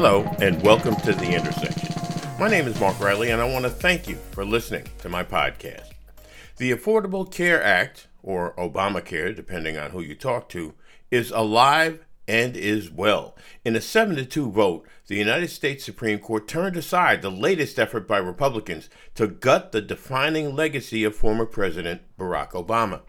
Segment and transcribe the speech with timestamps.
[0.00, 1.88] Hello, and welcome to The Intersection.
[2.38, 5.24] My name is Mark Riley, and I want to thank you for listening to my
[5.24, 5.90] podcast.
[6.56, 10.74] The Affordable Care Act, or Obamacare, depending on who you talk to,
[11.10, 13.36] is alive and is well.
[13.64, 17.76] In a 7 to 2 vote, the United States Supreme Court turned aside the latest
[17.76, 23.00] effort by Republicans to gut the defining legacy of former President Barack Obama.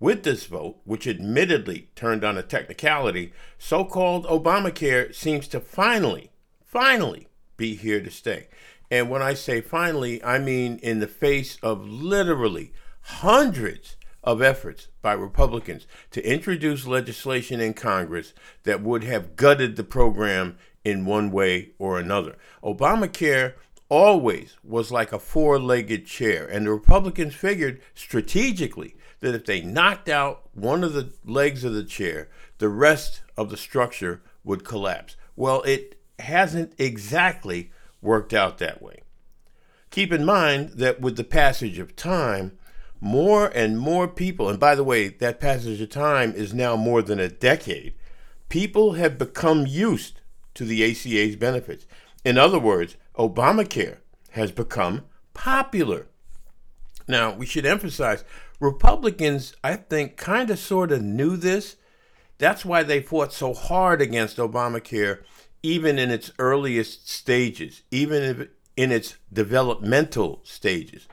[0.00, 6.30] With this vote, which admittedly turned on a technicality, so called Obamacare seems to finally,
[6.64, 8.48] finally be here to stay.
[8.90, 14.88] And when I say finally, I mean in the face of literally hundreds of efforts
[15.02, 18.32] by Republicans to introduce legislation in Congress
[18.64, 22.36] that would have gutted the program in one way or another.
[22.62, 23.54] Obamacare
[23.88, 29.62] always was like a four legged chair, and the Republicans figured strategically that if they
[29.62, 34.64] knocked out one of the legs of the chair, the rest of the structure would
[34.64, 35.16] collapse.
[35.34, 39.00] Well, it hasn't exactly worked out that way.
[39.90, 42.58] Keep in mind that with the passage of time,
[43.00, 47.02] more and more people, and by the way, that passage of time is now more
[47.02, 47.94] than a decade,
[48.48, 50.20] people have become used
[50.54, 51.86] to the ACA's benefits.
[52.24, 53.98] In other words, Obamacare
[54.30, 55.02] has become
[55.32, 56.06] popular.
[57.06, 58.24] Now, we should emphasize
[58.60, 61.76] Republicans, I think, kind of sort of knew this.
[62.38, 65.22] That's why they fought so hard against Obamacare,
[65.62, 71.06] even in its earliest stages, even in its developmental stages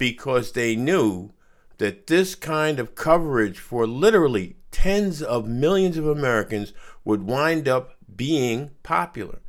[0.00, 1.30] because they knew
[1.76, 6.72] that this kind of coverage for literally tens of millions of Americans
[7.04, 9.40] would wind up being popular.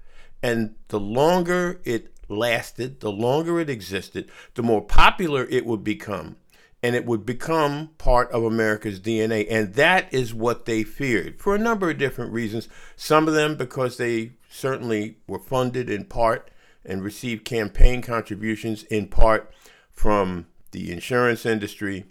[0.43, 6.35] And the longer it lasted, the longer it existed, the more popular it would become.
[6.83, 9.45] And it would become part of America's DNA.
[9.49, 12.67] And that is what they feared for a number of different reasons.
[12.95, 16.49] Some of them because they certainly were funded in part
[16.83, 19.53] and received campaign contributions in part
[19.91, 22.05] from the insurance industry.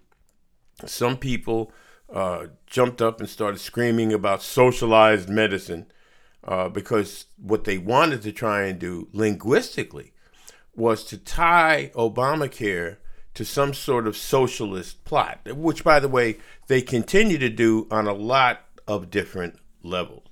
[0.86, 1.72] Some people
[2.12, 5.86] uh, jumped up and started screaming about socialized medicine
[6.44, 10.12] uh, because what they wanted to try and do linguistically
[10.74, 12.96] was to tie Obamacare
[13.40, 16.36] to some sort of socialist plot, which, by the way,
[16.66, 20.26] they continue to do on a lot of different levels.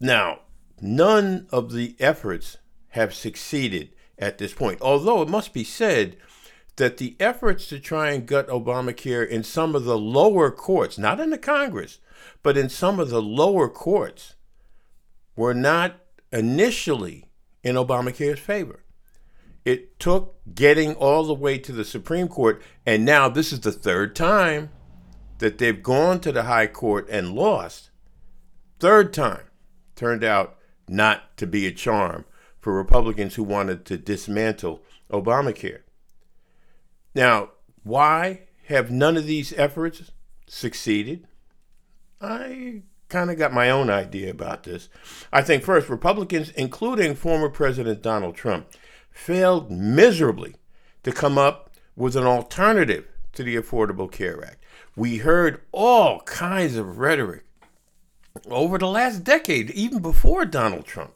[0.00, 0.40] Now,
[0.80, 2.56] none of the efforts
[2.88, 6.16] have succeeded at this point, although it must be said
[6.74, 11.20] that the efforts to try and gut Obamacare in some of the lower courts, not
[11.20, 12.00] in the Congress,
[12.42, 14.34] but in some of the lower courts,
[15.36, 16.00] were not
[16.32, 17.26] initially
[17.62, 18.83] in Obamacare's favor.
[19.64, 23.72] It took getting all the way to the Supreme Court, and now this is the
[23.72, 24.70] third time
[25.38, 27.90] that they've gone to the High Court and lost.
[28.78, 29.44] Third time
[29.96, 30.58] turned out
[30.88, 32.24] not to be a charm
[32.60, 35.80] for Republicans who wanted to dismantle Obamacare.
[37.14, 37.50] Now,
[37.82, 40.10] why have none of these efforts
[40.46, 41.26] succeeded?
[42.20, 44.88] I kind of got my own idea about this.
[45.32, 48.66] I think first, Republicans, including former President Donald Trump,
[49.14, 50.56] failed miserably
[51.04, 54.62] to come up with an alternative to the Affordable Care Act.
[54.96, 57.44] We heard all kinds of rhetoric
[58.48, 61.14] over the last decade, even before Donald Trump,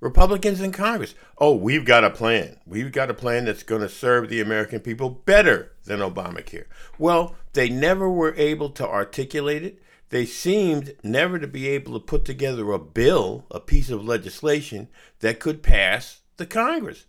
[0.00, 1.14] Republicans in Congress.
[1.36, 2.58] Oh, we've got a plan.
[2.66, 6.66] We've got a plan that's going to serve the American people better than Obamacare.
[6.98, 9.82] Well, they never were able to articulate it.
[10.10, 14.88] They seemed never to be able to put together a bill, a piece of legislation
[15.20, 17.04] that could pass the Congress.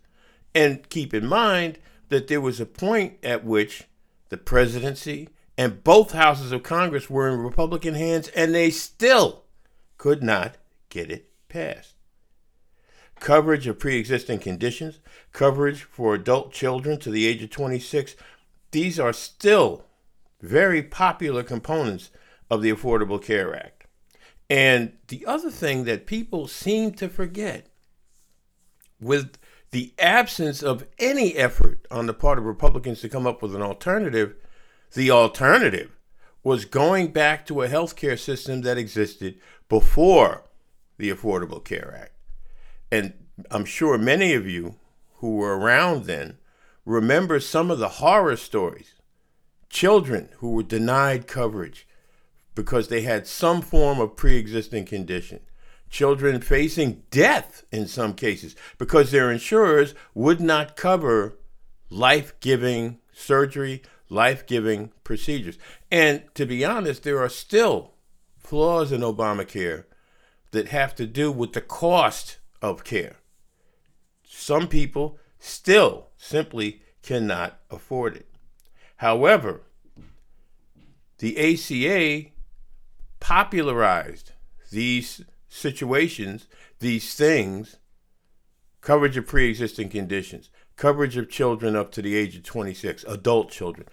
[0.54, 3.84] And keep in mind that there was a point at which
[4.28, 9.44] the presidency and both houses of Congress were in Republican hands, and they still
[9.98, 10.56] could not
[10.88, 11.94] get it passed
[13.20, 14.98] coverage of pre existing conditions,
[15.32, 18.16] coverage for adult children to the age of 26.
[18.72, 19.84] These are still
[20.40, 22.10] very popular components
[22.50, 23.84] of the Affordable Care Act.
[24.48, 27.66] And the other thing that people seem to forget
[29.00, 29.38] with
[29.70, 33.62] the absence of any effort on the part of Republicans to come up with an
[33.62, 34.34] alternative,
[34.94, 35.96] the alternative
[36.42, 39.38] was going back to a healthcare system that existed
[39.68, 40.44] before
[40.96, 42.12] the Affordable Care Act
[42.90, 43.12] and
[43.50, 44.76] I'm sure many of you
[45.16, 46.38] who were around then
[46.84, 48.94] remember some of the horror stories.
[49.68, 51.86] Children who were denied coverage
[52.54, 55.40] because they had some form of pre existing condition.
[55.90, 61.36] Children facing death in some cases because their insurers would not cover
[61.90, 65.58] life giving surgery, life giving procedures.
[65.90, 67.94] And to be honest, there are still
[68.38, 69.84] flaws in Obamacare
[70.52, 73.16] that have to do with the cost of care.
[74.24, 78.28] Some people still simply cannot afford it.
[78.96, 79.62] However,
[81.18, 82.30] the ACA
[83.18, 84.32] popularized
[84.70, 86.46] these situations,
[86.78, 87.76] these things,
[88.80, 93.50] coverage of pre existing conditions, coverage of children up to the age of 26, adult
[93.50, 93.86] children.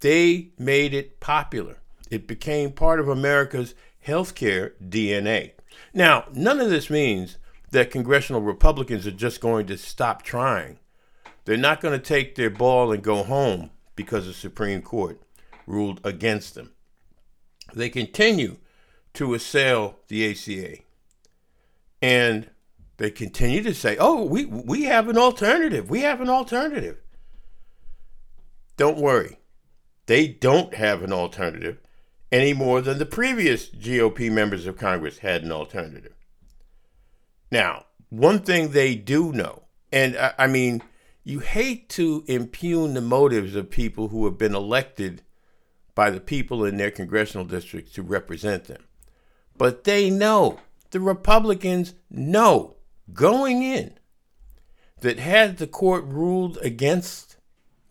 [0.00, 1.76] They made it popular.
[2.10, 3.74] It became part of America's
[4.04, 5.52] healthcare DNA.
[5.94, 7.38] Now, none of this means
[7.70, 10.78] that congressional Republicans are just going to stop trying.
[11.44, 15.20] They're not going to take their ball and go home because the Supreme Court
[15.66, 16.72] ruled against them.
[17.74, 18.58] They continue
[19.14, 20.82] to assail the ACA.
[22.02, 22.50] And
[22.98, 25.88] they continue to say, "Oh, we we have an alternative.
[25.88, 26.98] We have an alternative."
[28.76, 29.38] Don't worry.
[30.06, 31.78] They don't have an alternative
[32.32, 36.14] any more than the previous GOP members of Congress had an alternative.
[37.50, 40.82] Now, one thing they do know, and I, I mean,
[41.24, 45.22] you hate to impugn the motives of people who have been elected
[45.94, 48.82] by the people in their congressional districts to represent them.
[49.56, 50.58] But they know,
[50.92, 52.76] the Republicans know
[53.12, 53.98] going in
[55.00, 57.36] that had the court ruled against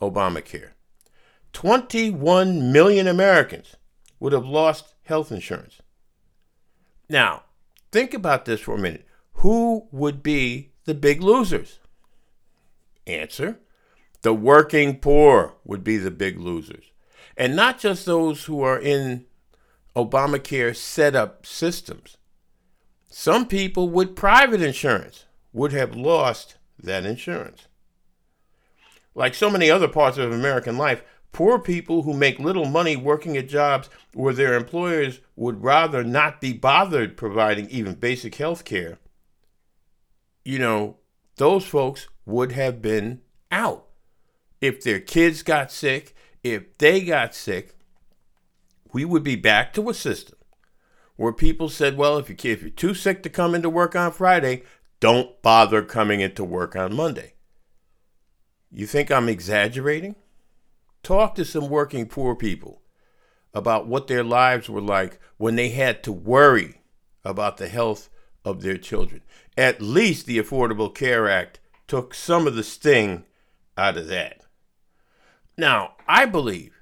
[0.02, 0.70] Obamacare,
[1.52, 3.76] 21 million Americans
[4.20, 5.82] would have lost health insurance.
[7.10, 7.44] Now,
[7.92, 9.06] think about this for a minute.
[9.34, 11.80] Who would be the big losers?
[13.06, 13.60] Answer
[14.22, 16.86] The working poor would be the big losers.
[17.36, 19.26] And not just those who are in
[19.96, 22.18] Obamacare set up systems.
[23.14, 27.68] Some people with private insurance would have lost that insurance.
[29.14, 31.04] Like so many other parts of American life,
[31.34, 36.40] poor people who make little money working at jobs where their employers would rather not
[36.40, 38.98] be bothered providing even basic health care,
[40.46, 40.96] you know,
[41.36, 43.20] those folks would have been
[43.52, 43.88] out.
[44.62, 47.76] If their kids got sick, if they got sick,
[48.94, 50.38] we would be back to a system
[51.22, 54.12] where people said, well, if, you, if you're too sick to come into work on
[54.12, 54.64] Friday,
[55.00, 57.36] don't bother coming into work on Monday.
[58.72, 60.16] You think I'm exaggerating?
[61.04, 62.82] Talk to some working poor people
[63.54, 66.82] about what their lives were like when they had to worry
[67.24, 68.10] about the health
[68.44, 69.22] of their children.
[69.56, 73.26] At least the Affordable Care Act took some of the sting
[73.78, 74.42] out of that.
[75.56, 76.74] Now, I believe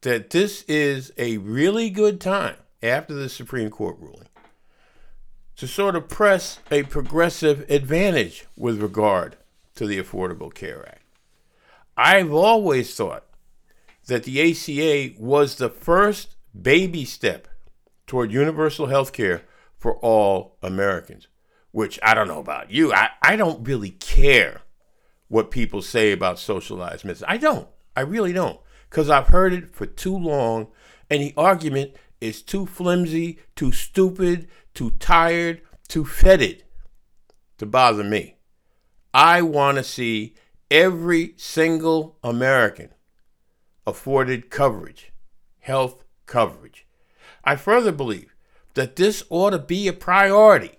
[0.00, 4.28] that this is a really good time after the Supreme Court ruling
[5.56, 9.36] to sort of press a progressive advantage with regard
[9.76, 11.02] to the Affordable Care Act.
[11.96, 13.24] I've always thought
[14.06, 17.48] that the ACA was the first baby step
[18.06, 19.42] toward universal health care
[19.78, 21.28] for all Americans,
[21.70, 22.92] which I don't know about you.
[22.92, 24.62] I, I don't really care
[25.28, 27.26] what people say about socialized medicine.
[27.28, 27.68] I don't.
[27.96, 28.60] I really don't.
[28.90, 30.68] Because I've heard it for too long,
[31.10, 31.92] and the argument
[32.24, 36.64] is too flimsy, too stupid, too tired, too fetid
[37.58, 38.36] to bother me.
[39.12, 40.34] I want to see
[40.70, 42.90] every single American
[43.86, 45.12] afforded coverage,
[45.60, 46.86] health coverage.
[47.44, 48.34] I further believe
[48.74, 50.78] that this ought to be a priority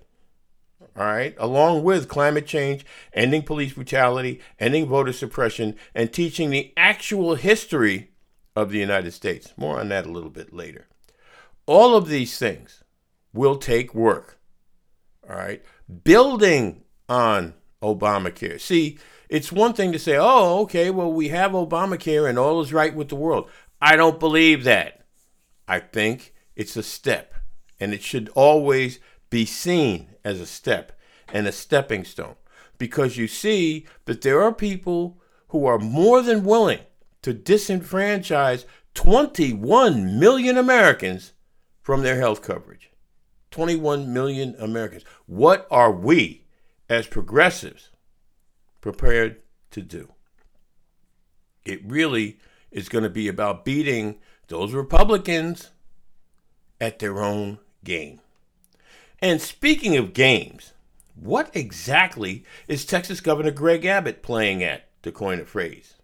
[0.98, 6.72] all right, along with climate change, ending police brutality, ending voter suppression, and teaching the
[6.74, 8.12] actual history
[8.54, 9.52] of the United States.
[9.58, 10.86] More on that a little bit later.
[11.66, 12.82] All of these things
[13.32, 14.38] will take work.
[15.28, 15.62] All right,
[16.04, 18.60] building on Obamacare.
[18.60, 22.72] See, it's one thing to say, oh, okay, well, we have Obamacare and all is
[22.72, 23.50] right with the world.
[23.80, 25.04] I don't believe that.
[25.68, 27.34] I think it's a step,
[27.80, 30.92] and it should always be seen as a step
[31.32, 32.36] and a stepping stone
[32.78, 36.80] because you see that there are people who are more than willing
[37.22, 41.32] to disenfranchise 21 million Americans
[41.86, 42.90] from their health coverage.
[43.52, 45.04] 21 million Americans.
[45.26, 46.42] What are we
[46.90, 47.90] as progressives
[48.80, 49.40] prepared
[49.70, 50.12] to do?
[51.64, 52.40] It really
[52.72, 55.70] is going to be about beating those Republicans
[56.80, 58.20] at their own game.
[59.20, 60.72] And speaking of games,
[61.14, 65.94] what exactly is Texas Governor Greg Abbott playing at, to coin a phrase?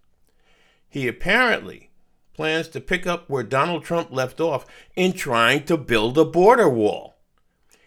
[0.89, 1.91] He apparently
[2.35, 6.69] plans to pick up where Donald Trump left off in trying to build a border
[6.69, 7.17] wall.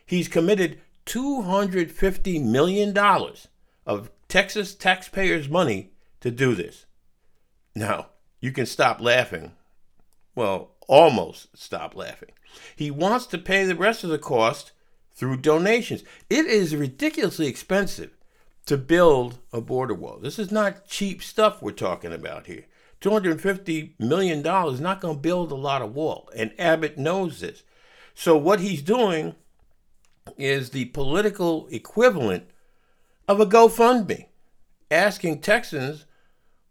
[0.05, 2.97] He's committed $250 million
[3.85, 6.85] of Texas taxpayers' money to do this.
[7.75, 8.07] Now,
[8.39, 9.51] you can stop laughing.
[10.35, 12.31] Well, almost stop laughing.
[12.75, 14.71] He wants to pay the rest of the cost
[15.13, 16.03] through donations.
[16.29, 18.11] It is ridiculously expensive
[18.65, 20.17] to build a border wall.
[20.19, 22.65] This is not cheap stuff we're talking about here.
[23.01, 27.63] $250 million is not going to build a lot of wall, and Abbott knows this.
[28.13, 29.35] So, what he's doing
[30.37, 32.49] is the political equivalent
[33.27, 34.25] of a GoFundMe,
[34.89, 36.05] asking Texans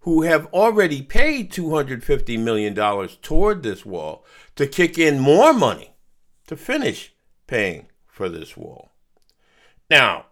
[0.00, 2.74] who have already paid $250 million
[3.22, 5.94] toward this wall to kick in more money
[6.46, 7.14] to finish
[7.46, 8.90] paying for this wall.
[9.90, 10.26] Now,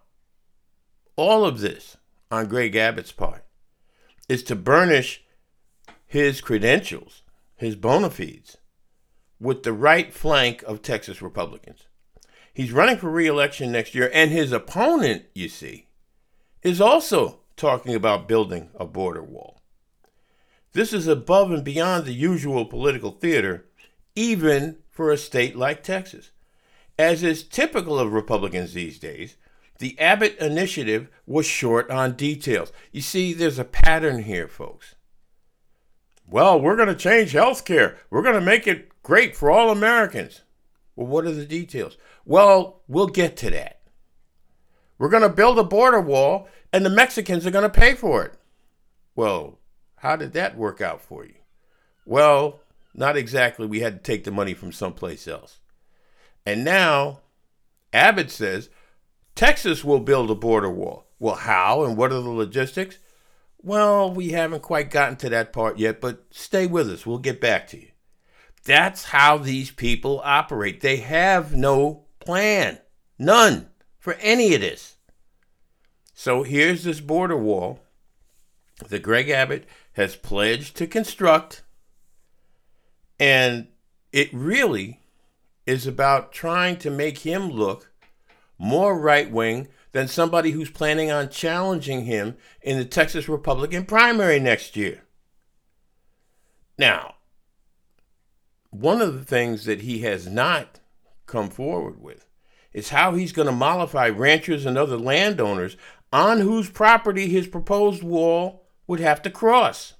[1.15, 1.97] all of this
[2.29, 3.45] on Greg Abbott's part
[4.29, 5.23] is to burnish
[6.13, 7.23] his credentials,
[7.55, 8.57] his bona fides,
[9.39, 11.87] with the right flank of Texas Republicans.
[12.53, 15.87] He's running for reelection next year, and his opponent, you see,
[16.61, 19.59] is also talking about building a border wall.
[20.73, 23.65] This is above and beyond the usual political theater,
[24.15, 26.29] even for a state like Texas.
[26.99, 29.35] As is typical of Republicans these days,
[29.79, 32.71] the Abbott initiative was short on details.
[32.91, 34.93] You see, there's a pattern here, folks.
[36.27, 37.97] Well, we're going to change health care.
[38.09, 40.41] We're going to make it great for all Americans.
[40.95, 41.97] Well, what are the details?
[42.25, 43.81] Well, we'll get to that.
[44.97, 48.23] We're going to build a border wall, and the Mexicans are going to pay for
[48.23, 48.33] it.
[49.15, 49.59] Well,
[49.97, 51.35] how did that work out for you?
[52.05, 52.61] Well,
[52.93, 53.65] not exactly.
[53.65, 55.59] We had to take the money from someplace else.
[56.45, 57.21] And now,
[57.91, 58.69] Abbott says
[59.35, 61.05] Texas will build a border wall.
[61.19, 62.99] Well, how and what are the logistics?
[63.65, 67.05] Well, we haven't quite gotten to that part yet, but stay with us.
[67.05, 67.87] We'll get back to you.
[68.65, 70.81] That's how these people operate.
[70.81, 72.79] They have no plan,
[73.17, 74.97] none for any of this.
[76.13, 77.79] So here's this border wall
[78.89, 81.63] that Greg Abbott has pledged to construct,
[83.17, 83.67] and
[84.11, 84.99] it really
[85.65, 87.91] is about trying to make him look
[88.57, 94.39] more right wing than somebody who's planning on challenging him in the Texas Republican primary
[94.39, 95.03] next year.
[96.77, 97.15] Now,
[98.71, 100.79] one of the things that he has not
[101.27, 102.27] come forward with
[102.73, 105.77] is how he's going to mollify ranchers and other landowners
[106.11, 109.93] on whose property his proposed wall would have to cross.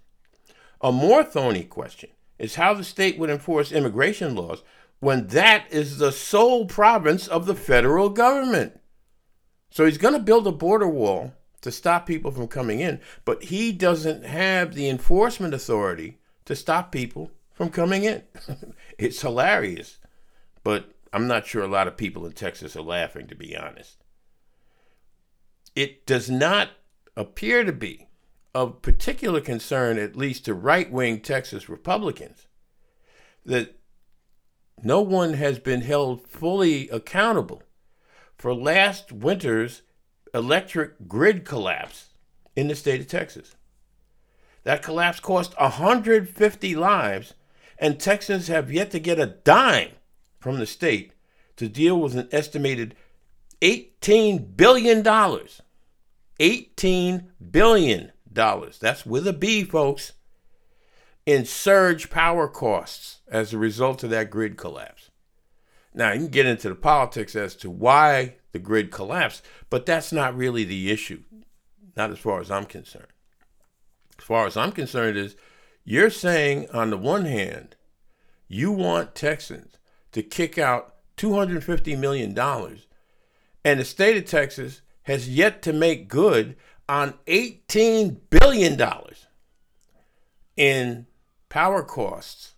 [0.82, 2.10] A more thorny question
[2.40, 4.64] is how the state would enforce immigration laws
[5.00, 8.80] when that is the sole province of the federal government.
[9.74, 13.46] So he's going to build a border wall to stop people from coming in, but
[13.46, 18.22] he doesn't have the enforcement authority to stop people from coming in.
[19.00, 19.98] it's hilarious,
[20.64, 23.98] but I'm not sure a lot of people in Texas are laughing, to be honest.
[25.76, 26.70] It does not
[27.18, 28.10] appear to be
[28.54, 32.46] of particular concern, at least to right wing Texas Republicans,
[33.44, 33.76] that
[34.84, 37.64] no one has been held fully accountable
[38.44, 39.82] for last winter's
[40.34, 42.10] electric grid collapse
[42.58, 43.56] in the state of Texas.
[44.64, 47.36] That collapse cost 150 lives,
[47.80, 49.92] and Texans have yet to get a dime
[50.42, 51.14] from the state
[51.56, 52.98] to deal with an estimated
[53.62, 55.04] $18 billion.
[55.04, 55.62] $18
[57.50, 58.12] billion.
[58.34, 60.12] That's with a B, folks
[61.26, 65.12] in surge power costs as a result of that grid collapse.
[65.94, 70.12] Now, you can get into the politics as to why the grid collapsed, but that's
[70.12, 71.24] not really the issue,
[71.96, 73.08] not as far as I'm concerned.
[74.18, 75.36] As far as I'm concerned, is
[75.84, 77.76] you're saying, on the one hand,
[78.48, 79.78] you want Texans
[80.12, 82.38] to kick out $250 million,
[83.66, 86.56] and the state of Texas has yet to make good
[86.88, 88.82] on $18 billion
[90.56, 91.08] in
[91.50, 92.56] power costs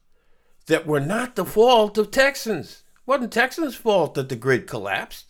[0.68, 2.84] that were not the fault of Texans.
[3.06, 5.26] Wasn't Texans' fault that the grid collapsed.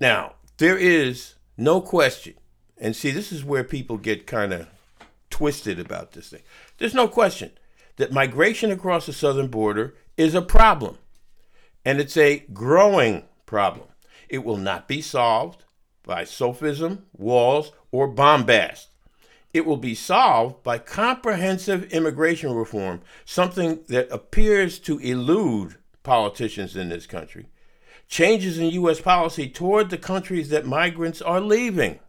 [0.00, 2.34] Now, there is no question,
[2.78, 4.68] and see, this is where people get kind of
[5.28, 6.42] twisted about this thing.
[6.78, 7.50] There's no question
[7.96, 10.98] that migration across the southern border is a problem,
[11.84, 13.88] and it's a growing problem.
[14.28, 15.64] It will not be solved
[16.04, 18.86] by sophism, walls, or bombast.
[19.52, 25.76] It will be solved by comprehensive immigration reform, something that appears to elude
[26.08, 27.50] politicians in this country.
[28.08, 28.98] Changes in U.S.
[28.98, 32.00] policy toward the countries that migrants are leaving.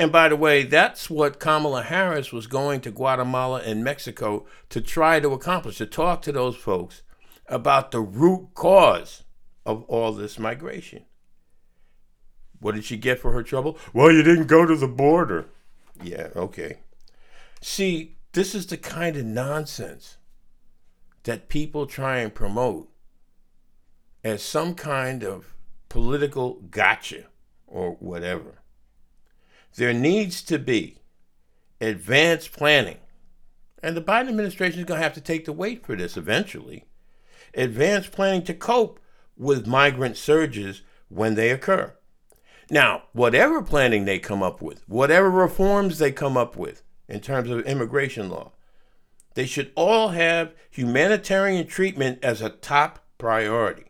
[0.00, 4.80] And by the way, that's what Kamala Harris was going to Guatemala and Mexico to
[4.80, 7.02] try to accomplish, to talk to those folks
[7.46, 9.22] about the root cause
[9.64, 11.04] of all this migration.
[12.58, 13.78] What did she get for her trouble?
[13.92, 15.46] Well, you didn't go to the border.
[16.02, 16.80] Yeah, okay.
[17.60, 20.17] See, this is the kind of nonsense
[21.24, 22.90] that people try and promote
[24.24, 25.54] as some kind of
[25.88, 27.24] political gotcha
[27.66, 28.62] or whatever.
[29.76, 30.98] There needs to be
[31.80, 32.98] advanced planning.
[33.82, 36.84] And the Biden administration is going to have to take the weight for this eventually.
[37.54, 38.98] Advanced planning to cope
[39.36, 41.94] with migrant surges when they occur.
[42.70, 47.48] Now, whatever planning they come up with, whatever reforms they come up with in terms
[47.48, 48.52] of immigration law,
[49.38, 53.84] they should all have humanitarian treatment as a top priority.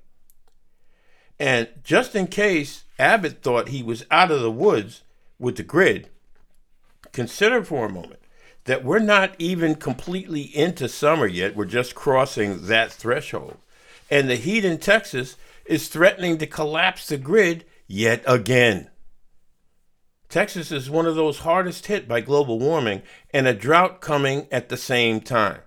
[1.40, 5.04] And just in case Abbott thought he was out of the woods
[5.38, 6.10] with the grid,
[7.12, 8.20] consider for a moment
[8.64, 11.56] that we're not even completely into summer yet.
[11.56, 13.56] We're just crossing that threshold.
[14.10, 18.90] And the heat in Texas is threatening to collapse the grid yet again.
[20.28, 24.68] Texas is one of those hardest hit by global warming and a drought coming at
[24.68, 25.60] the same time.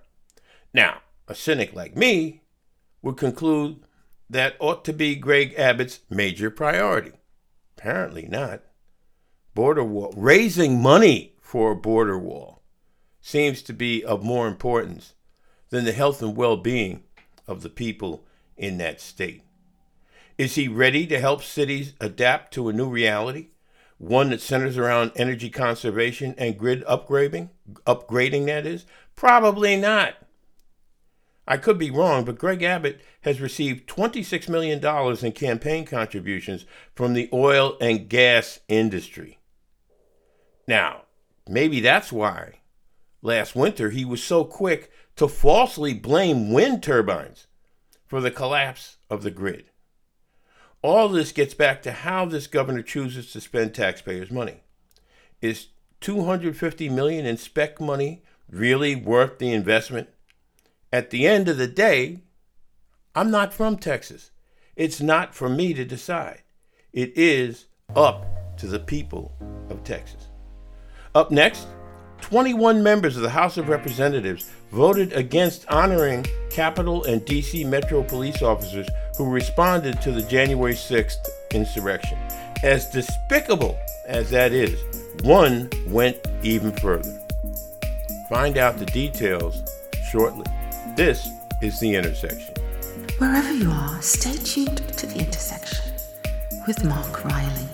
[0.72, 2.42] Now, a cynic like me
[3.02, 3.80] would conclude
[4.30, 7.12] that ought to be Greg Abbott's major priority.
[7.76, 8.62] Apparently not.
[9.54, 12.62] Border wall, raising money for a border wall
[13.20, 15.14] seems to be of more importance
[15.70, 17.02] than the health and well being
[17.46, 18.24] of the people
[18.56, 19.42] in that state.
[20.38, 23.48] Is he ready to help cities adapt to a new reality?
[24.02, 27.50] One that centers around energy conservation and grid upgrading?
[27.86, 28.84] Upgrading, that is?
[29.14, 30.14] Probably not.
[31.46, 34.84] I could be wrong, but Greg Abbott has received $26 million
[35.24, 36.64] in campaign contributions
[36.96, 39.38] from the oil and gas industry.
[40.66, 41.02] Now,
[41.48, 42.58] maybe that's why
[43.22, 47.46] last winter he was so quick to falsely blame wind turbines
[48.08, 49.66] for the collapse of the grid.
[50.82, 54.62] All this gets back to how this governor chooses to spend taxpayers' money.
[55.40, 55.68] Is
[56.00, 60.08] 250 million in spec money really worth the investment?
[60.92, 62.18] At the end of the day,
[63.14, 64.32] I'm not from Texas.
[64.74, 66.42] It's not for me to decide.
[66.92, 68.26] It is up
[68.58, 69.32] to the people
[69.70, 70.28] of Texas.
[71.14, 71.66] Up next,
[72.22, 77.64] 21 members of the House of Representatives voted against honoring Capitol and D.C.
[77.64, 78.88] Metro police officers
[79.22, 82.18] who responded to the January 6th insurrection.
[82.64, 84.82] As despicable as that is,
[85.22, 87.20] one went even further.
[88.28, 89.62] Find out the details
[90.10, 90.46] shortly.
[90.96, 91.28] This
[91.60, 92.54] is The Intersection.
[93.18, 95.92] Wherever you are, stay tuned to The Intersection
[96.66, 97.68] with Mark Riley.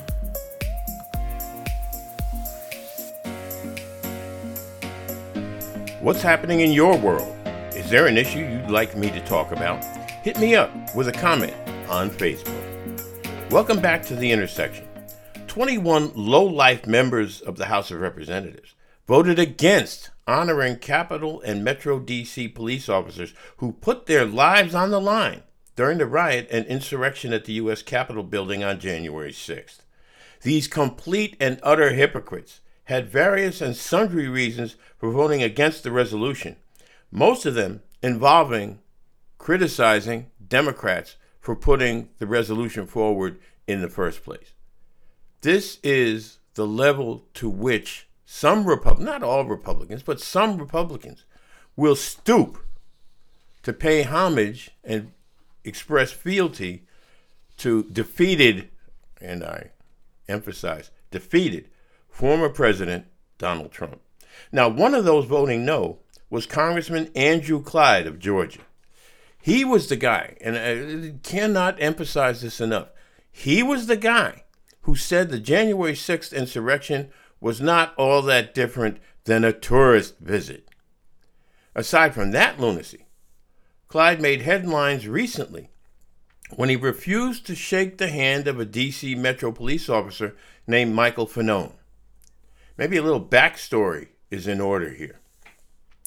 [6.00, 7.34] What's happening in your world?
[7.74, 9.82] Is there an issue you'd like me to talk about?
[10.28, 11.54] Hit me up with a comment
[11.88, 13.50] on Facebook.
[13.50, 14.86] Welcome back to The Intersection.
[15.46, 18.74] 21 low life members of the House of Representatives
[19.06, 25.00] voted against honoring Capitol and Metro DC police officers who put their lives on the
[25.00, 25.44] line
[25.76, 27.80] during the riot and insurrection at the U.S.
[27.80, 29.78] Capitol building on January 6th.
[30.42, 36.56] These complete and utter hypocrites had various and sundry reasons for voting against the resolution,
[37.10, 38.80] most of them involving
[39.38, 44.52] criticizing Democrats for putting the resolution forward in the first place.
[45.40, 51.24] This is the level to which some Republicans, not all Republicans, but some Republicans,
[51.76, 52.58] will stoop
[53.62, 55.12] to pay homage and
[55.64, 56.84] express fealty
[57.56, 58.68] to defeated,
[59.20, 59.70] and I
[60.28, 61.68] emphasize, defeated
[62.08, 63.06] former President
[63.38, 64.00] Donald Trump.
[64.52, 65.98] Now, one of those voting no
[66.30, 68.60] was Congressman Andrew Clyde of Georgia.
[69.48, 72.88] He was the guy, and I cannot emphasize this enough.
[73.30, 74.44] He was the guy
[74.82, 77.08] who said the January 6th insurrection
[77.40, 80.68] was not all that different than a tourist visit.
[81.74, 83.06] Aside from that lunacy,
[83.88, 85.70] Clyde made headlines recently
[86.54, 89.14] when he refused to shake the hand of a D.C.
[89.14, 91.72] Metro police officer named Michael Fanone.
[92.76, 95.20] Maybe a little backstory is in order here.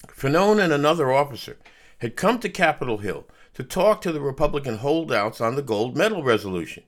[0.09, 1.57] Fanone and another officer
[2.01, 6.21] had come to Capitol Hill to talk to the Republican holdouts on the gold medal
[6.21, 6.83] resolution.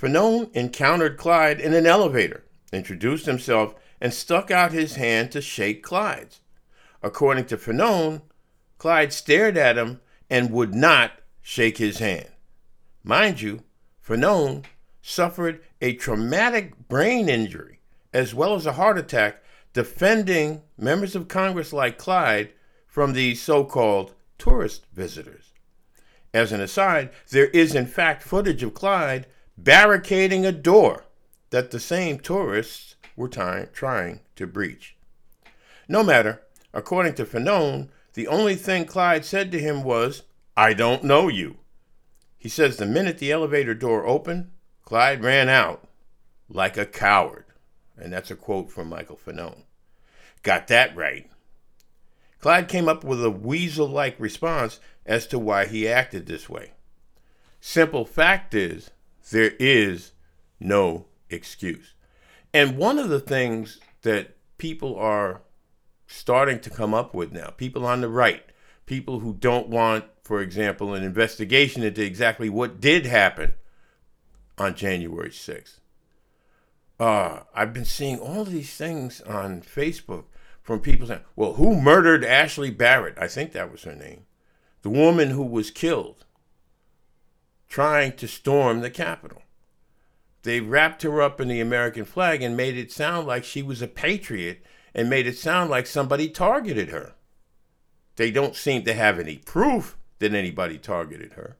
[0.00, 5.82] Fanone encountered Clyde in an elevator introduced himself, and stuck out his hand to shake
[5.82, 6.40] Clyde's.
[7.02, 8.22] According to Fanone,
[8.76, 11.12] Clyde stared at him and would not
[11.42, 12.28] shake his hand.
[13.02, 13.64] Mind you,
[14.06, 14.64] Fanone
[15.02, 17.80] suffered a traumatic brain injury
[18.12, 22.52] as well as a heart attack defending members of Congress like Clyde
[22.86, 25.52] from these so called tourist visitors.
[26.32, 31.04] As an aside, there is in fact footage of Clyde barricading a door
[31.50, 34.96] that the same tourists were ty- trying to breach.
[35.88, 40.22] No matter, according to Fanone, the only thing Clyde said to him was,
[40.56, 41.58] I don't know you.
[42.36, 44.50] He says the minute the elevator door opened,
[44.84, 45.88] Clyde ran out
[46.48, 47.44] like a coward.
[47.96, 49.64] And that's a quote from Michael Fanone.
[50.42, 51.28] Got that right.
[52.40, 56.72] Clyde came up with a weasel like response as to why he acted this way.
[57.60, 58.90] Simple fact is,
[59.30, 60.12] there is
[60.60, 61.94] no excuse.
[62.54, 65.42] And one of the things that people are
[66.06, 68.44] starting to come up with now, people on the right,
[68.86, 73.54] people who don't want, for example, an investigation into exactly what did happen
[74.56, 75.80] on January 6th.
[76.98, 80.24] Uh, I've been seeing all these things on Facebook
[80.68, 83.16] from people saying, well, who murdered Ashley Barrett?
[83.16, 84.26] I think that was her name.
[84.82, 86.26] The woman who was killed
[87.70, 89.40] trying to storm the Capitol.
[90.42, 93.80] They wrapped her up in the American flag and made it sound like she was
[93.80, 94.62] a patriot
[94.94, 97.14] and made it sound like somebody targeted her.
[98.16, 101.56] They don't seem to have any proof that anybody targeted her.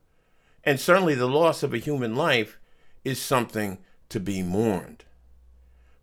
[0.65, 2.59] And certainly the loss of a human life
[3.07, 3.79] is something
[4.11, 5.05] to be mourned.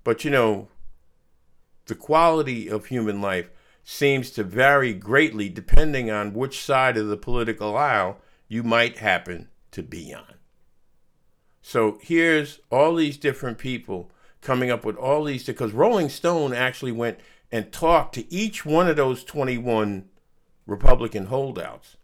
[0.04, 0.70] But you know,
[1.86, 3.50] the quality of human life
[3.84, 8.18] seems to vary greatly depending on which side of the political aisle
[8.48, 10.36] you might happen to be on.
[11.62, 16.92] So here's all these different people coming up with all these, because Rolling Stone actually
[16.92, 17.20] went
[17.52, 20.06] and talked to each one of those 21
[20.68, 21.98] Republican holdouts.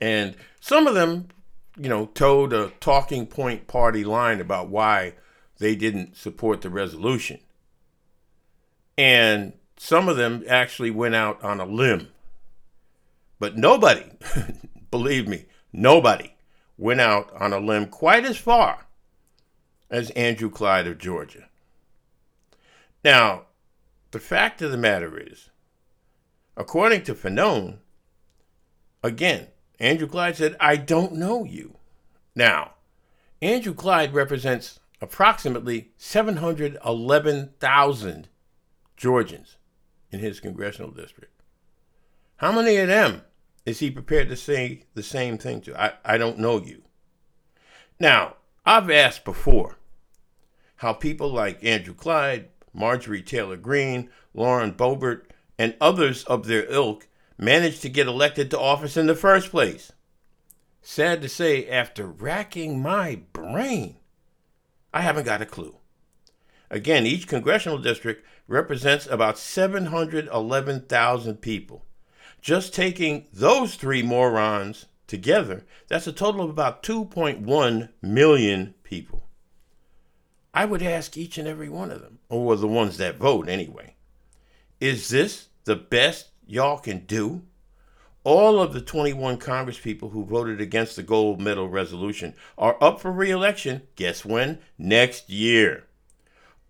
[0.00, 1.28] And some of them,
[1.78, 5.14] you know, toed a talking point party line about why
[5.58, 7.40] they didn't support the resolution.
[8.96, 12.08] And some of them actually went out on a limb.
[13.38, 14.04] But nobody,
[14.90, 16.34] believe me, nobody
[16.78, 18.86] went out on a limb quite as far
[19.90, 21.48] as Andrew Clyde of Georgia.
[23.04, 23.46] Now,
[24.12, 25.50] the fact of the matter is,
[26.56, 27.78] according to Fanone,
[29.02, 29.48] again,
[29.80, 31.78] Andrew Clyde said, I don't know you.
[32.34, 32.72] Now,
[33.40, 38.28] Andrew Clyde represents approximately 711,000
[39.02, 39.56] Georgians
[40.12, 41.42] in his congressional district.
[42.36, 43.22] How many of them
[43.66, 45.76] is he prepared to say the same thing to?
[45.76, 46.82] I, I don't know you.
[47.98, 49.78] Now, I've asked before
[50.76, 55.24] how people like Andrew Clyde, Marjorie Taylor Greene, Lauren Boebert,
[55.58, 59.90] and others of their ilk managed to get elected to office in the first place.
[60.80, 63.96] Sad to say, after racking my brain,
[64.94, 65.78] I haven't got a clue.
[66.70, 71.84] Again, each congressional district represents about 711,000 people.
[72.40, 79.22] Just taking those three morons together, that's a total of about 2.1 million people.
[80.54, 83.94] I would ask each and every one of them, or the ones that vote anyway,
[84.80, 87.42] is this the best y'all can do?
[88.24, 93.10] All of the 21 congresspeople who voted against the gold medal resolution are up for
[93.10, 93.82] re election.
[93.96, 94.58] Guess when?
[94.78, 95.86] Next year.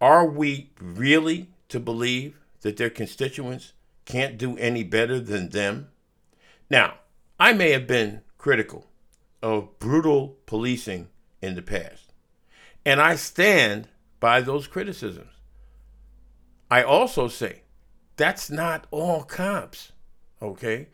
[0.01, 3.73] Are we really to believe that their constituents
[4.05, 5.89] can't do any better than them?
[6.71, 6.99] Now,
[7.41, 8.87] I may have been critical
[9.43, 11.09] of brutal policing
[11.41, 12.13] in the past,
[12.85, 13.89] and I stand
[14.21, 15.33] by those criticisms.
[16.71, 17.63] I also say
[18.17, 19.93] that's not all cops,
[20.41, 20.89] okay?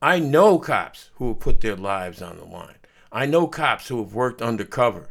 [0.00, 2.76] I know cops who have put their lives on the line.
[3.12, 5.10] I know cops who have worked undercover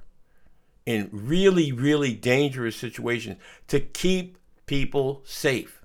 [0.86, 4.39] in really, really dangerous situations to keep
[4.70, 5.84] people safe.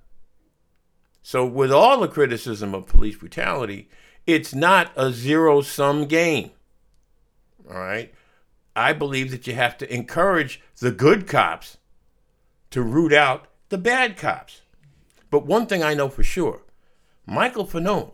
[1.22, 3.88] So, with all the criticism of police brutality,
[4.26, 6.50] it's not a zero sum game.
[7.66, 8.12] All right?
[8.76, 11.78] I believe that you have to encourage the good cops
[12.72, 14.60] to root out the bad cops.
[15.30, 16.60] But one thing I know for sure
[17.24, 18.12] Michael Fanone,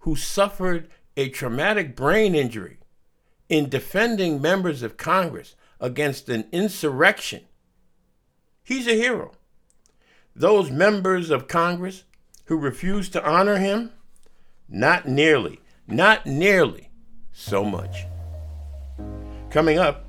[0.00, 2.76] who suffered a traumatic brain injury
[3.48, 7.44] in defending members of Congress against an insurrection,
[8.62, 9.32] he's a hero.
[10.36, 12.04] Those members of Congress
[12.46, 13.90] who refused to honor him,
[14.68, 16.90] not nearly, not nearly
[17.32, 18.04] so much.
[19.50, 20.04] Coming up,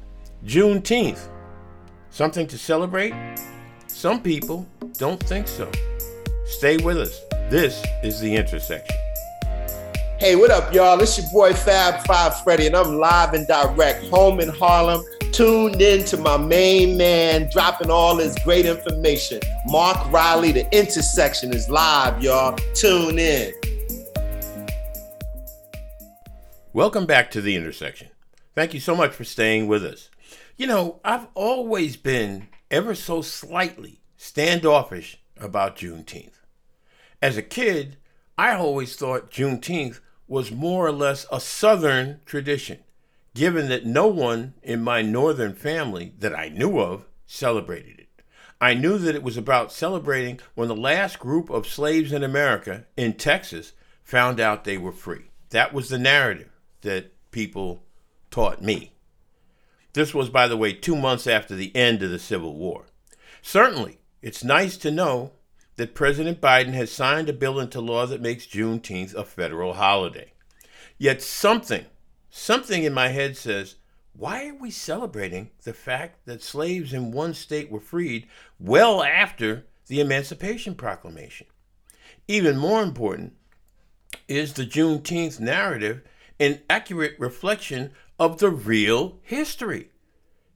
[0.46, 1.28] Juneteenth.
[2.12, 3.14] Something to celebrate?
[3.88, 5.72] Some people don't think so.
[6.46, 7.20] Stay with us.
[7.50, 8.96] This is The Intersection.
[10.20, 11.00] Hey, what up, y'all?
[11.02, 15.82] It's your boy Fab Five Freddy, and I'm live and direct home in Harlem, tuned
[15.82, 19.40] in to my main man dropping all his great information.
[19.68, 22.58] Mark Riley, The Intersection is live, y'all.
[22.74, 23.54] Tune in.
[26.74, 28.10] Welcome back to The Intersection.
[28.56, 30.10] Thank you so much for staying with us.
[30.58, 36.42] You know, I've always been ever so slightly standoffish about Juneteenth.
[37.22, 37.98] As a kid,
[38.38, 42.80] I always thought Juneteenth was more or less a Southern tradition.
[43.34, 48.08] Given that no one in my northern family that I knew of celebrated it.
[48.60, 52.86] I knew that it was about celebrating when the last group of slaves in America,
[52.96, 55.32] in Texas, found out they were free.
[55.50, 57.84] That was the narrative that people
[58.30, 58.94] taught me.
[59.94, 62.86] This was, by the way, two months after the end of the Civil War.
[63.42, 65.32] Certainly, it's nice to know
[65.76, 70.34] that President Biden has signed a bill into law that makes Juneteenth a federal holiday.
[70.98, 71.86] Yet something,
[72.32, 73.76] something in my head says,
[74.14, 78.28] why are we celebrating the fact that slaves in one state were freed
[78.60, 81.48] well after the Emancipation Proclamation?
[82.28, 83.34] Even more important
[84.28, 86.02] is the Juneteenth narrative
[86.40, 89.92] an accurate reflection of the real history.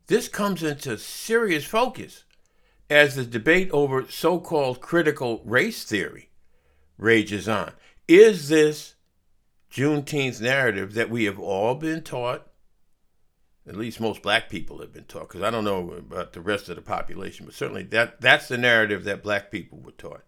[0.07, 2.23] This comes into serious focus
[2.89, 6.29] as the debate over so called critical race theory
[6.97, 7.71] rages on.
[8.07, 8.94] Is this
[9.75, 12.47] Juneteenth narrative that we have all been taught,
[13.67, 16.69] at least most black people have been taught, because I don't know about the rest
[16.69, 20.23] of the population, but certainly that, that's the narrative that black people were taught.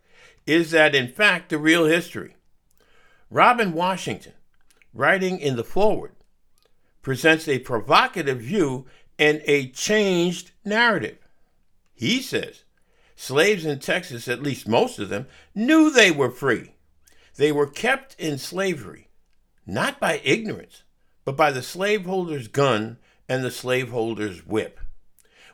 [0.46, 2.36] Is that in fact the real history?
[3.30, 4.34] Robin Washington,
[4.94, 6.12] writing in the Forward,
[7.02, 8.86] presents a provocative view
[9.18, 11.20] and a changed narrative.
[11.94, 12.66] He says
[13.16, 16.74] slaves in Texas, at least most of them, knew they were free.
[17.38, 19.07] They were kept in slavery,
[19.68, 20.84] not by ignorance,
[21.26, 24.80] but by the slaveholder's gun and the slaveholder's whip.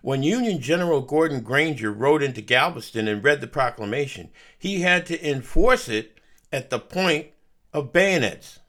[0.02, 5.30] When Union General Gordon Granger rode into Galveston and read the proclamation, he had to
[5.30, 6.19] enforce it
[6.52, 7.28] at the point
[7.73, 8.60] of bayonets.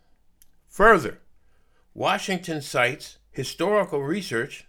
[0.68, 1.18] Further,
[1.92, 4.66] Washington cites historical research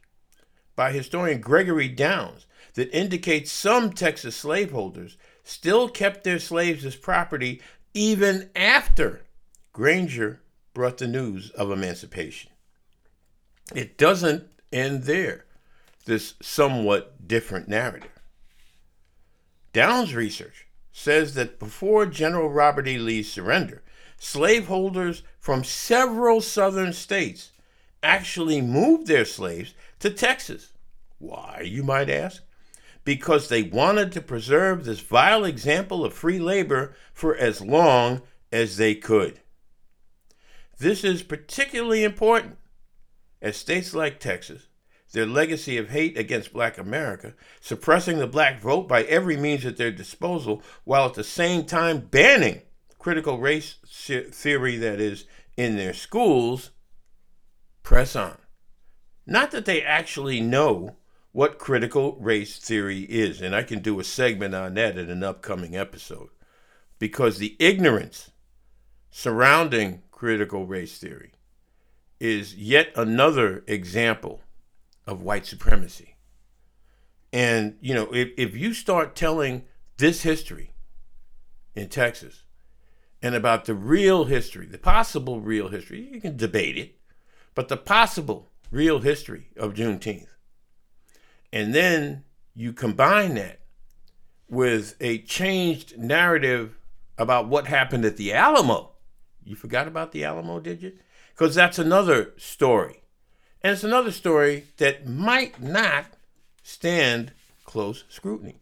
[0.75, 7.61] by historian Gregory Downs that indicates some Texas slaveholders still kept their slaves as property
[7.93, 9.21] even after
[9.71, 10.41] Granger
[10.75, 12.51] brought the news of emancipation.
[13.73, 15.45] It doesn't end there,
[16.05, 18.11] this somewhat different narrative.
[19.73, 22.99] Downs' research says that before General Robert E.
[22.99, 23.81] Lee's surrender,
[24.19, 27.51] slaveholders from several southern states
[28.03, 30.73] actually moved their slaves to Texas.
[31.17, 32.43] Why, you might ask?
[33.05, 38.75] because they wanted to preserve this vile example of free labor for as long as
[38.75, 39.39] they could.
[40.77, 42.57] This is particularly important
[43.41, 44.67] as states like Texas,
[45.11, 49.77] their legacy of hate against black America, suppressing the black vote by every means at
[49.77, 52.61] their disposal, while at the same time banning
[52.99, 56.71] critical race theory that is in their schools,
[57.83, 58.37] press on.
[59.25, 60.97] Not that they actually know
[61.35, 63.41] what critical race theory is.
[63.41, 66.29] And I can do a segment on that in an upcoming episode
[66.97, 68.31] because the ignorance
[69.11, 71.33] surrounding critical race theory
[72.21, 74.41] is yet another example
[75.05, 76.15] of white supremacy.
[77.33, 79.65] And, you know, if, if you start telling
[79.97, 80.71] this history
[81.75, 82.43] in Texas
[83.21, 86.95] and about the real history, the possible real history, you can debate it,
[87.53, 90.29] but the possible real history of Juneteenth,
[91.51, 92.23] and then
[92.53, 93.59] you combine that
[94.47, 96.77] with a changed narrative
[97.17, 98.94] about what happened at the Alamo.
[99.45, 100.93] You forgot about the Alamo, did you?
[101.33, 103.03] Because that's another story.
[103.61, 106.05] And it's another story that might not
[106.63, 107.31] stand
[107.63, 108.59] close scrutiny,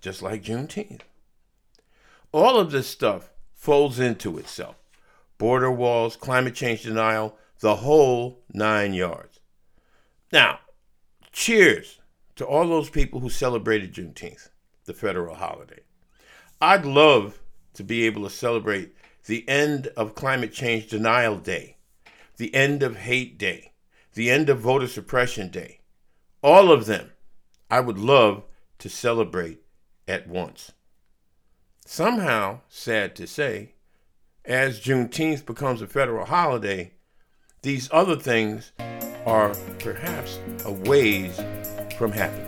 [0.00, 1.02] just like Juneteenth.
[2.32, 4.76] All of this stuff folds into itself
[5.38, 9.38] border walls, climate change denial, the whole nine yards.
[10.32, 10.58] Now,
[11.30, 12.00] cheers
[12.34, 14.50] to all those people who celebrated Juneteenth,
[14.84, 15.80] the federal holiday.
[16.60, 17.40] I'd love
[17.74, 18.94] to be able to celebrate
[19.26, 21.76] the end of Climate Change Denial Day,
[22.36, 23.72] the end of Hate Day,
[24.14, 25.80] the end of Voter Suppression Day.
[26.42, 27.10] All of them
[27.70, 28.44] I would love
[28.78, 29.60] to celebrate
[30.06, 30.72] at once.
[31.84, 33.74] Somehow, sad to say,
[34.44, 36.92] as Juneteenth becomes a federal holiday,
[37.62, 38.72] these other things
[39.26, 41.38] are perhaps a ways
[41.98, 42.46] from happening.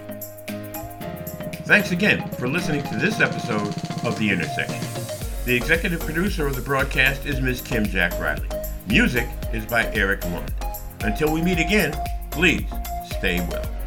[1.67, 4.90] Thanks again for listening to this episode of The Intersection.
[5.51, 7.61] The executive producer of the broadcast is Ms.
[7.61, 8.47] Kim Jack Riley.
[8.87, 10.55] Music is by Eric Lund.
[11.01, 11.93] Until we meet again,
[12.31, 12.71] please
[13.19, 13.80] stay well.